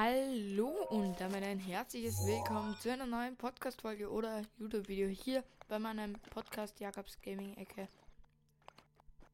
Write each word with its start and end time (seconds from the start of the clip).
Hallo 0.00 0.68
und 0.90 1.20
damit 1.20 1.42
ein 1.42 1.58
herzliches 1.58 2.24
Willkommen 2.24 2.76
zu 2.78 2.92
einer 2.92 3.04
neuen 3.04 3.36
Podcast-Folge 3.36 4.08
oder 4.08 4.42
YouTube-Video 4.56 5.08
hier 5.08 5.42
bei 5.66 5.80
meinem 5.80 6.12
Podcast 6.30 6.78
Jakobs 6.78 7.20
Gaming 7.20 7.56
Ecke 7.56 7.88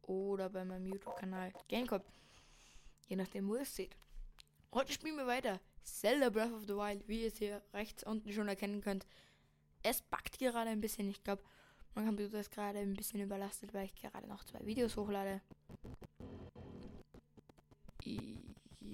oder 0.07 0.49
bei 0.49 0.65
meinem 0.65 0.87
YouTube-Kanal 0.87 1.53
Gamecop. 1.69 2.03
Je 3.09 3.17
nachdem, 3.17 3.47
wo 3.47 3.57
ihr 3.57 3.61
es 3.61 3.77
seht. 3.77 3.95
Heute 4.73 4.95
spielen 4.95 5.19
wir 5.19 5.27
weiter 5.27 5.61
Zelda 5.83 6.31
Breath 6.31 6.55
of 6.55 6.63
the 6.63 6.77
Wild, 6.77 7.07
wie 7.09 7.25
ihr 7.25 7.29
es 7.29 7.37
hier 7.37 7.61
rechts 7.75 8.03
unten 8.03 8.33
schon 8.33 8.49
erkennen 8.49 8.81
könnt. 8.81 9.07
Es 9.83 10.01
backt 10.01 10.39
gerade 10.39 10.71
ein 10.71 10.81
bisschen. 10.81 11.11
Ich 11.11 11.23
glaube, 11.23 11.43
mein 11.95 12.07
Computer 12.07 12.41
ist 12.41 12.51
gerade 12.51 12.79
ein 12.79 12.95
bisschen 12.95 13.21
überlastet, 13.21 13.75
weil 13.75 13.85
ich 13.85 13.95
gerade 13.97 14.27
noch 14.27 14.43
zwei 14.45 14.65
Videos 14.65 14.97
hochlade. 14.97 15.43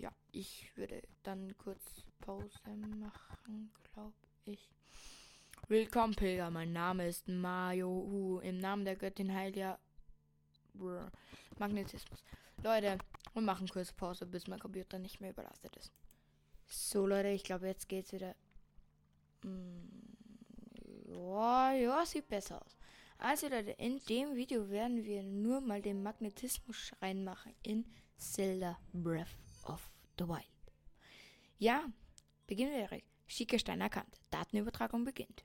Ja, 0.00 0.10
ich 0.32 0.74
würde 0.78 1.02
dann 1.24 1.54
kurz 1.58 2.06
Pause 2.20 2.74
machen, 2.74 3.70
glaube 3.92 4.14
ich. 4.46 4.70
Willkommen, 5.68 6.14
Pilger. 6.14 6.50
Mein 6.50 6.72
Name 6.72 7.06
ist 7.06 7.28
Mario. 7.28 8.40
Im 8.42 8.56
Namen 8.56 8.86
der 8.86 8.96
Göttin 8.96 9.30
Heiliger 9.34 9.78
Magnetismus. 11.58 12.24
Leute, 12.62 12.96
wir 13.34 13.42
machen 13.42 13.68
kurz 13.68 13.92
Pause, 13.92 14.24
bis 14.24 14.46
mein 14.46 14.58
Computer 14.58 14.98
nicht 14.98 15.20
mehr 15.20 15.32
überlastet 15.32 15.76
ist. 15.76 15.92
So, 16.66 17.06
Leute, 17.06 17.28
ich 17.28 17.44
glaube, 17.44 17.66
jetzt 17.66 17.86
geht's 17.86 18.14
wieder. 18.14 18.34
Ja, 21.08 21.72
ja, 21.74 22.06
sieht 22.06 22.26
besser 22.26 22.64
aus. 22.64 22.78
Also, 23.18 23.48
Leute, 23.48 23.72
in 23.72 23.98
dem 24.08 24.34
Video 24.34 24.70
werden 24.70 25.04
wir 25.04 25.22
nur 25.22 25.60
mal 25.60 25.82
den 25.82 26.02
Magnetismus 26.02 26.90
reinmachen 27.02 27.52
in 27.62 27.84
Zelda 28.16 28.78
Breath 28.94 29.36
of 29.70 29.90
the 30.18 30.28
Wild. 30.28 30.44
Ja, 31.58 31.84
beginnen 32.46 32.72
wir 32.72 32.80
direkt. 32.80 33.06
Schicke 33.26 33.58
Stein 33.58 33.80
erkannt. 33.80 34.20
Datenübertragung 34.30 35.04
beginnt. 35.04 35.44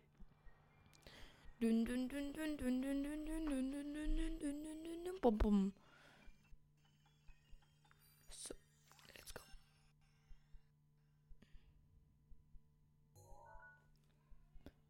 So, 8.30 8.56
let's 9.16 9.34
go. 9.34 9.44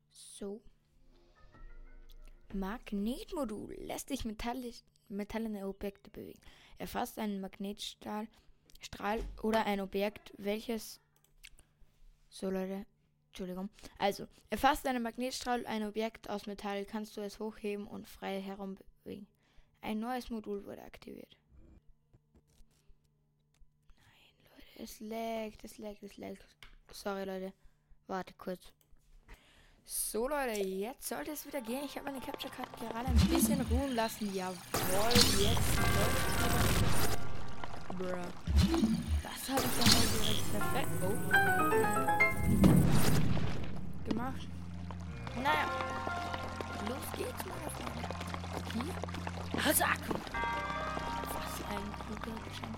So. 0.10 0.62
Magnetmodul 2.54 3.76
lässt 3.80 4.08
sich 4.08 4.24
metallisch, 4.24 4.84
metallene 5.10 5.68
Objekte 5.68 6.10
bewegen. 6.10 6.40
Erfasst 6.78 7.20
einen 7.20 7.42
Magnetstrahl 7.42 8.28
Strahl 8.86 9.20
oder 9.42 9.66
ein 9.66 9.82
Objekt, 9.82 10.34
welches. 10.38 11.00
So, 12.30 12.50
Leute. 12.50 12.86
Entschuldigung. 13.28 13.70
Also, 13.98 14.28
erfasst 14.50 14.88
einen 14.88 15.04
Magnetstrahl 15.04 15.66
ein 15.66 15.84
Objekt 15.84 16.30
aus 16.30 16.46
Metall, 16.46 16.86
kannst 16.86 17.18
du 17.18 17.22
es 17.22 17.40
hochheben 17.40 17.86
und 17.86 18.08
frei 18.08 18.40
herumbewegen. 18.40 19.28
Ein 19.82 20.00
neues 20.00 20.30
Modul 20.30 20.66
wurde 20.66 20.82
aktiviert. 20.84 21.38
Nein, 24.00 24.16
Leute, 24.50 24.84
es 24.84 25.00
laggt, 25.02 25.64
es 25.66 25.78
laggt, 25.78 26.04
es 26.04 26.16
laggt. 26.18 26.46
Sorry, 26.92 27.26
Leute. 27.26 27.52
Warte 28.08 28.34
kurz. 28.36 28.72
So, 29.84 30.30
Leute, 30.30 30.62
jetzt 30.62 31.08
sollte 31.10 31.32
es 31.32 31.46
wieder 31.46 31.62
gehen. 31.62 31.84
Ich 31.84 31.98
habe 31.98 32.10
meine 32.10 32.24
Capture 32.24 32.54
Card 32.54 32.72
gerade 32.80 33.08
ein 33.08 33.28
bisschen 33.28 33.60
ruhen 33.62 33.96
lassen. 33.96 34.34
Jawohl, 34.34 34.56
jetzt 35.38 35.76
läuft. 35.78 37.20
Bruh. 37.98 38.45
Das 39.24 39.50
habe 39.50 39.62
ich 39.62 39.76
ja 39.80 39.86
mal 39.92 40.08
direkt 40.14 40.48
perfekt. 40.52 40.94
Oh. 41.02 41.16
Gemacht. 44.10 44.48
Naja. 45.36 45.66
Los 46.88 47.06
geht's, 47.18 47.42
Freunde. 47.44 48.04
Hier. 48.74 48.94
Hasak. 49.64 50.02
Was 51.34 51.56
ein 51.70 51.88
guter 52.08 52.36
Geschenk. 52.48 52.78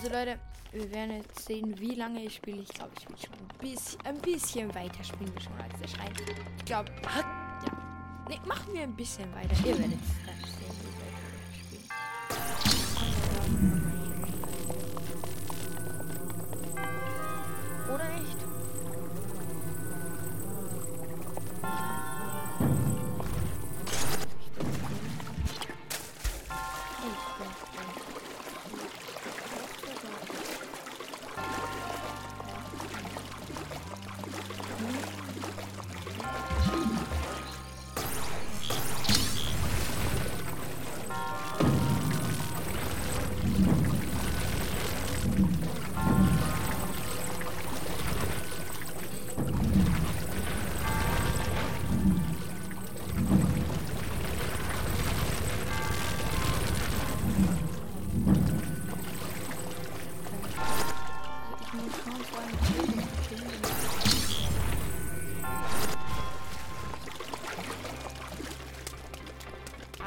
Also 0.00 0.10
Leute, 0.14 0.38
wir 0.70 0.92
werden 0.92 1.16
jetzt 1.16 1.44
sehen, 1.44 1.76
wie 1.80 1.96
lange 1.96 2.22
ich 2.22 2.36
spiele. 2.36 2.62
Ich 2.62 2.68
glaube, 2.68 2.92
ich 3.00 3.08
will 3.08 3.16
schon 3.18 3.34
ein 3.34 3.48
bisschen, 3.58 4.00
ein 4.06 4.20
bisschen 4.20 4.72
weiter 4.72 5.02
spielen 5.02 5.34
wir 5.34 5.40
schon 5.40 5.54
als 5.54 5.74
der 5.80 5.88
Schrein. 5.88 6.12
Ich 6.56 6.64
glaube, 6.64 6.92
ja. 7.02 7.24
Ne, 8.28 8.38
machen 8.46 8.72
wir 8.74 8.82
ein 8.82 8.94
bisschen 8.94 9.34
weiter. 9.34 9.56
Ihr 9.66 9.76
werdet 9.76 9.98
dann 10.24 10.44
sehen, 10.44 10.76
wie 10.78 10.94
weit 10.94 11.18
wir 11.18 12.70
spielen. 12.70 13.82
Oder 17.92 18.08
nicht? 18.20 18.36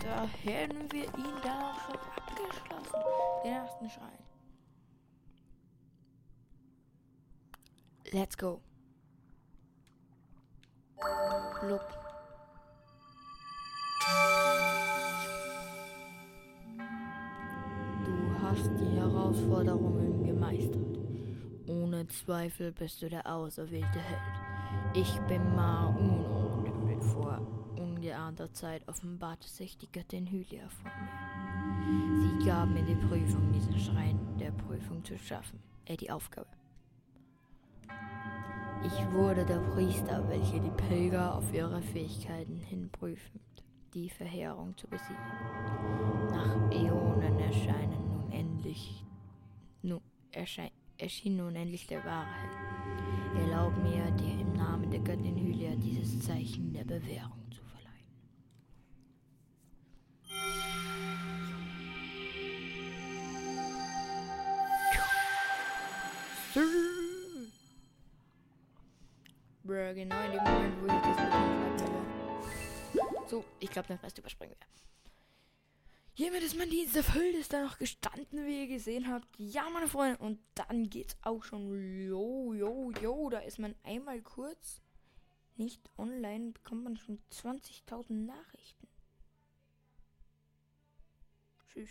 Da 0.00 0.28
hätten 0.44 0.92
wir 0.92 1.04
ihn 1.04 1.40
auch 1.48 1.80
schon 1.86 1.98
abgeschlossen. 2.14 3.00
Den 3.42 3.52
ersten 3.52 3.88
Schrein. 3.88 4.18
Let's 8.12 8.36
go. 8.36 8.60
Blub. 11.60 11.80
Du 18.04 18.42
hast 18.42 18.70
die 18.80 18.96
Herausforderungen 18.96 20.24
gemeistert. 20.24 20.98
Ohne 21.66 22.06
Zweifel 22.08 22.72
bist 22.72 23.02
du 23.02 23.08
der 23.08 23.26
auserwählte 23.26 24.00
Held. 24.00 24.20
Ich 24.94 25.20
bin 25.28 25.54
Ma 25.54 25.86
Uno 25.88 26.64
und 26.64 27.02
froh, 27.02 27.22
geraumer 28.02 28.52
Zeit 28.52 28.86
offenbarte 28.88 29.48
sich 29.48 29.76
die 29.78 29.90
Göttin 29.90 30.26
Hylia 30.26 30.68
vor 30.68 30.90
mir. 31.00 32.20
Sie 32.20 32.46
gab 32.46 32.68
mir 32.68 32.82
die 32.82 32.94
Prüfung, 32.94 33.52
diesen 33.52 33.78
Schrein 33.78 34.18
der 34.38 34.50
Prüfung 34.50 35.04
zu 35.04 35.18
schaffen. 35.18 35.60
Äh, 35.86 35.96
die 35.96 36.10
Aufgabe. 36.10 36.48
Ich 38.84 39.12
wurde 39.12 39.44
der 39.44 39.60
Priester, 39.74 40.28
welcher 40.28 40.58
die 40.58 40.70
Pilger 40.88 41.36
auf 41.36 41.52
ihre 41.52 41.80
Fähigkeiten 41.80 42.56
hin 42.56 42.90
prüfend, 42.90 43.42
die 43.94 44.10
Verheerung 44.10 44.76
zu 44.76 44.88
besiegen. 44.88 45.16
Nach 46.30 46.70
Äonen 46.72 47.38
erscheinen 47.38 48.08
nun 48.08 48.32
endlich, 48.32 49.04
nun 49.82 50.00
erschein, 50.32 50.70
erschien 50.98 51.36
nun 51.36 51.54
endlich 51.54 51.86
der 51.86 52.04
wahre 52.04 52.26
Held. 52.26 53.46
Erlaub 53.46 53.76
mir, 53.76 54.10
dir 54.12 54.40
im 54.40 54.52
Namen 54.54 54.90
der 54.90 55.00
Göttin 55.00 55.36
Hylia 55.36 55.74
dieses 55.76 56.20
Zeichen 56.20 56.72
der 56.72 56.84
Bewährung 56.84 57.41
Bruh, 69.92 69.98
genau 69.98 70.24
in 70.24 70.32
dem 70.32 70.42
Moment, 70.42 70.80
wo 70.80 70.86
ich 70.86 70.92
das 71.02 71.16
bekommen 71.16 71.70
habe. 73.14 73.28
So, 73.28 73.44
ich 73.60 73.70
glaube, 73.70 73.88
den 73.88 73.98
Rest 73.98 74.18
überspringen 74.18 74.56
wir. 74.58 74.66
Hiermit 76.14 76.42
ist 76.42 76.56
mein 76.56 76.70
Dienst 76.70 76.96
erfüllt, 76.96 77.34
ist 77.34 77.52
da 77.52 77.62
noch 77.64 77.78
gestanden, 77.78 78.46
wie 78.46 78.62
ihr 78.62 78.68
gesehen 78.68 79.08
habt. 79.08 79.26
Ja, 79.38 79.68
meine 79.70 79.88
Freunde, 79.88 80.18
und 80.18 80.40
dann 80.54 80.88
geht's 80.88 81.16
auch 81.22 81.42
schon. 81.42 82.06
Jo, 82.06 82.52
jo, 82.52 82.90
jo, 83.00 83.30
da 83.30 83.38
ist 83.38 83.58
man 83.58 83.74
einmal 83.82 84.20
kurz 84.22 84.80
nicht 85.56 85.80
online, 85.98 86.52
bekommt 86.52 86.84
man 86.84 86.96
schon 86.96 87.22
20.000 87.30 88.12
Nachrichten. 88.12 88.88
Tschüss. 91.68 91.90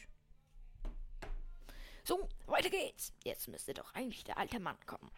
So, 2.04 2.28
weiter 2.46 2.70
geht's. 2.70 3.14
Jetzt 3.24 3.48
müsste 3.48 3.74
doch 3.74 3.94
eigentlich 3.94 4.24
der 4.24 4.38
alte 4.38 4.60
Mann 4.60 4.78
kommen. 4.86 5.12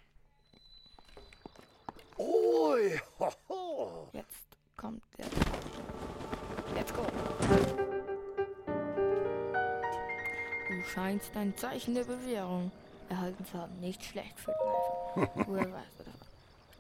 Ein 11.36 11.56
Zeichen 11.57 11.95
der 11.95 12.04
Bewährung 12.04 12.71
erhalten 13.10 13.45
zu 13.45 13.57
haben. 13.57 13.80
Nicht 13.80 14.04
schlecht 14.04 14.39
für 14.39 14.51
den 14.51 15.25
Anfang. 15.25 15.45
Woher 15.48 15.71
weißt 15.71 16.00
du 16.00 16.04
davon? 16.04 16.27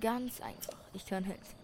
Ganz 0.01 0.41
einfach. 0.41 0.77
Ich 0.93 1.05
kann 1.05 1.23
helfen. 1.23 1.63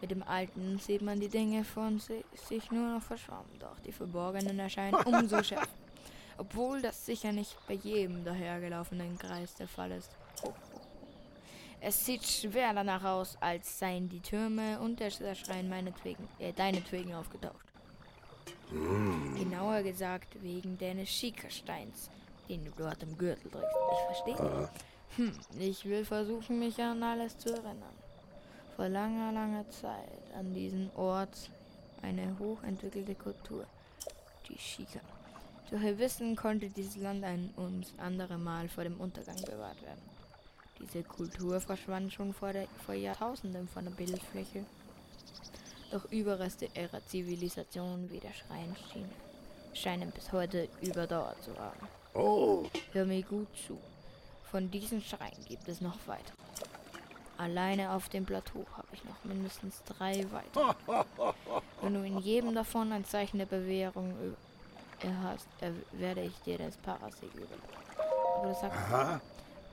Mit 0.00 0.10
dem 0.10 0.22
Alten 0.22 0.78
sieht 0.78 1.02
man 1.02 1.20
die 1.20 1.28
Dinge 1.28 1.62
von 1.62 1.98
si 1.98 2.24
sich 2.48 2.70
nur 2.70 2.94
noch 2.94 3.02
verschwommen, 3.02 3.58
doch 3.58 3.78
die 3.80 3.92
Verborgenen 3.92 4.58
erscheinen 4.58 4.94
umso 5.04 5.42
schärfer. 5.42 5.68
Obwohl 6.38 6.80
das 6.80 7.04
sicher 7.04 7.32
nicht 7.32 7.54
bei 7.68 7.74
jedem 7.74 8.24
dahergelaufenen 8.24 9.18
Kreis 9.18 9.54
der 9.56 9.68
Fall 9.68 9.90
ist. 9.92 10.10
Es 11.82 12.04
sieht 12.04 12.24
schwer 12.24 12.72
danach 12.72 13.04
aus, 13.04 13.36
als 13.40 13.78
seien 13.78 14.08
die 14.08 14.20
Türme 14.20 14.78
und 14.80 15.00
der 15.00 15.10
Schrein 15.10 15.68
meinetwegen, 15.68 16.28
äh, 16.38 16.52
deinetwegen 16.52 17.14
aufgetaucht. 17.14 17.69
Genauer 18.70 19.82
gesagt 19.82 20.42
wegen 20.42 20.78
deines 20.78 21.08
Schickersteins, 21.08 22.10
den 22.48 22.64
du 22.64 22.70
dort 22.76 23.02
im 23.02 23.16
Gürtel 23.18 23.50
trägst. 23.50 23.66
Ich 23.92 24.34
verstehe. 24.34 24.68
Hm, 25.16 25.32
ich 25.58 25.84
will 25.84 26.04
versuchen, 26.04 26.58
mich 26.58 26.80
an 26.80 27.02
alles 27.02 27.36
zu 27.36 27.50
erinnern. 27.50 27.96
Vor 28.76 28.88
langer, 28.88 29.32
langer 29.32 29.68
Zeit 29.70 30.22
an 30.38 30.54
diesem 30.54 30.90
Ort 30.94 31.50
eine 32.02 32.38
hochentwickelte 32.38 33.14
Kultur, 33.14 33.66
die 34.48 34.58
Shika. 34.58 35.00
Durch 35.70 35.82
ihr 35.82 35.98
Wissen 35.98 36.36
konnte 36.36 36.68
dieses 36.68 36.96
Land 36.96 37.24
ein 37.24 37.52
ums 37.56 37.92
andere 37.98 38.38
Mal 38.38 38.68
vor 38.68 38.84
dem 38.84 39.00
Untergang 39.00 39.36
bewahrt 39.42 39.82
werden. 39.82 40.00
Diese 40.80 41.02
Kultur 41.02 41.60
verschwand 41.60 42.12
schon 42.12 42.32
vor, 42.32 42.52
der, 42.52 42.66
vor 42.86 42.94
Jahrtausenden 42.94 43.68
von 43.68 43.84
der 43.84 43.92
Bildfläche. 43.92 44.64
Doch 45.90 46.04
Überreste 46.10 46.68
ihrer 46.74 47.04
Zivilisation 47.06 48.08
wie 48.10 48.20
der 48.20 48.32
Schrein 48.32 48.76
schien, 48.92 49.10
scheinen 49.74 50.10
bis 50.12 50.32
heute 50.32 50.68
überdauert 50.80 51.42
zu 51.42 51.56
haben. 51.58 51.88
Oh, 52.14 52.64
Hör 52.92 53.04
mir 53.04 53.22
gut 53.22 53.48
zu. 53.66 53.78
Von 54.50 54.70
diesen 54.70 55.00
Schreinen 55.00 55.44
gibt 55.48 55.68
es 55.68 55.80
noch 55.80 55.96
weitere. 56.06 56.34
Alleine 57.38 57.92
auf 57.92 58.08
dem 58.08 58.26
Plateau 58.26 58.66
habe 58.76 58.88
ich 58.92 59.02
noch 59.04 59.24
mindestens 59.24 59.82
drei 59.84 60.26
weitere. 60.30 61.04
Wenn 61.80 61.94
du 61.94 62.02
in 62.04 62.18
jedem 62.18 62.54
davon 62.54 62.92
ein 62.92 63.04
Zeichen 63.04 63.38
der 63.38 63.46
Bewährung 63.46 64.14
er 65.02 65.72
werde 65.92 66.22
ich 66.22 66.36
dir 66.40 66.58
das 66.58 66.76
Parasig 66.76 67.30
überlassen. 67.34 67.58
Aber 68.36 68.48
du 68.48 68.54
sagst, 68.54 68.78
aha. 68.78 69.20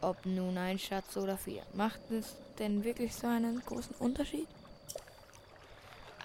ob 0.01 0.25
nun 0.25 0.57
ein 0.57 0.79
Schatz 0.79 1.17
oder 1.17 1.37
vier. 1.37 1.63
Macht 1.73 1.99
es 2.11 2.35
denn 2.59 2.83
wirklich 2.83 3.13
so 3.13 3.27
einen 3.27 3.61
großen 3.65 3.95
Unterschied? 3.99 4.47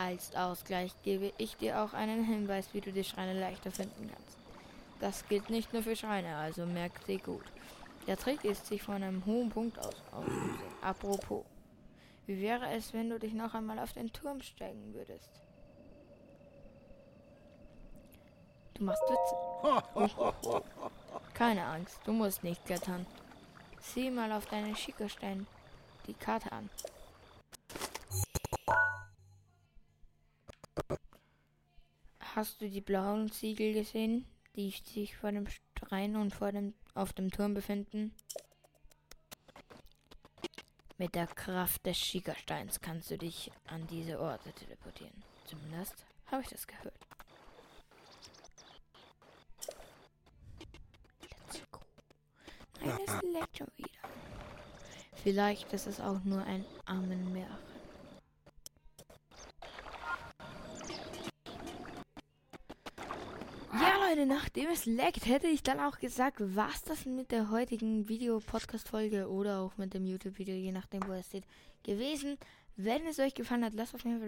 Als 0.04 0.34
Ausgleich 0.34 0.90
gebe 1.04 1.32
ich 1.38 1.56
dir 1.56 1.80
auch 1.80 1.92
einen 1.92 2.24
Hinweis, 2.24 2.74
wie 2.74 2.80
du 2.80 2.92
die 2.92 3.04
Schreine 3.04 3.38
leichter 3.38 3.70
finden 3.70 4.10
kannst. 4.12 4.36
Das 4.98 5.28
gilt 5.28 5.48
nicht 5.48 5.72
nur 5.72 5.84
für 5.84 5.94
Schreine, 5.94 6.34
also 6.38 6.66
merk 6.66 6.90
sie 7.06 7.18
gut. 7.18 7.44
Der 8.08 8.16
Trick 8.16 8.44
ist, 8.44 8.66
sich 8.66 8.82
von 8.82 8.96
einem 8.96 9.24
hohen 9.26 9.50
Punkt 9.50 9.78
aus 9.78 9.94
auszusehen. 10.10 10.58
Apropos, 10.80 11.44
wie 12.26 12.40
wäre 12.40 12.68
es, 12.72 12.92
wenn 12.92 13.10
du 13.10 13.20
dich 13.20 13.32
noch 13.32 13.54
einmal 13.54 13.78
auf 13.78 13.92
den 13.92 14.12
Turm 14.12 14.42
steigen 14.42 14.92
würdest? 14.92 15.30
Du 18.74 18.82
machst 18.82 19.02
Witze. 19.04 20.62
Keine 21.32 21.64
Angst, 21.64 22.00
du 22.04 22.12
musst 22.12 22.42
nicht 22.42 22.64
klettern. 22.66 23.06
Sieh 23.80 24.10
mal 24.10 24.32
auf 24.32 24.46
deine 24.46 24.74
Schickerstein 24.74 25.46
die 26.08 26.14
Karte 26.14 26.50
an. 26.50 26.68
Hast 32.42 32.60
du 32.60 32.68
die 32.68 32.80
blauen 32.80 33.30
Ziegel 33.30 33.72
gesehen, 33.72 34.26
die 34.56 34.70
sich 34.70 35.16
vor 35.16 35.30
dem 35.30 35.46
Schrein 35.78 36.16
und 36.16 36.34
vor 36.34 36.50
dem, 36.50 36.74
auf 36.92 37.12
dem 37.12 37.30
Turm 37.30 37.54
befinden? 37.54 38.12
Mit 40.98 41.14
der 41.14 41.28
Kraft 41.28 41.86
des 41.86 41.96
Schickersteins 41.96 42.80
kannst 42.80 43.12
du 43.12 43.16
dich 43.16 43.52
an 43.68 43.86
diese 43.86 44.18
Orte 44.18 44.52
teleportieren. 44.54 45.22
Zumindest 45.44 46.04
habe 46.32 46.42
ich 46.42 46.48
das 46.48 46.66
gehört. 46.66 46.98
Let's 51.20 51.62
go. 51.70 51.78
Nein, 52.80 52.98
es 53.06 53.22
leckt 53.22 53.56
schon 53.56 53.70
wieder. 53.76 54.08
Vielleicht 55.22 55.72
ist 55.72 55.86
es 55.86 56.00
auch 56.00 56.24
nur 56.24 56.42
ein 56.42 56.64
Ammenmärchen. 56.86 57.71
Leute, 64.12 64.26
nachdem 64.26 64.68
es 64.68 64.84
leckt, 64.84 65.24
hätte 65.24 65.46
ich 65.46 65.62
dann 65.62 65.80
auch 65.80 65.98
gesagt, 65.98 66.36
was 66.38 66.82
das 66.82 67.06
mit 67.06 67.30
der 67.30 67.50
heutigen 67.50 68.10
Video-Podcast-Folge 68.10 69.30
oder 69.30 69.60
auch 69.60 69.78
mit 69.78 69.94
dem 69.94 70.04
YouTube-Video, 70.04 70.54
je 70.54 70.70
nachdem, 70.70 71.00
wo 71.06 71.12
es 71.12 71.28
steht, 71.28 71.44
gewesen. 71.82 72.36
Wenn 72.76 73.06
es 73.06 73.18
euch 73.18 73.32
gefallen 73.32 73.64
hat, 73.64 73.72
lasst 73.72 73.94
auf 73.94 74.04
jeden 74.04 74.16
Fall 74.16 74.20